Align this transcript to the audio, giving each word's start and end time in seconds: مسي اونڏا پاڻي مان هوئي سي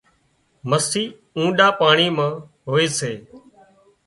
مسي 0.69 1.03
اونڏا 1.37 1.67
پاڻي 1.79 2.07
مان 2.15 2.31
هوئي 2.69 2.87
سي 2.97 3.11